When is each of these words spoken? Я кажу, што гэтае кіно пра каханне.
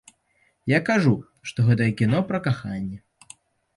Я 0.71 0.79
кажу, 0.87 1.13
што 1.51 1.67
гэтае 1.69 1.91
кіно 2.03 2.25
пра 2.33 2.39
каханне. 2.49 2.99